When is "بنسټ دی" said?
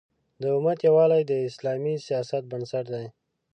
2.51-3.05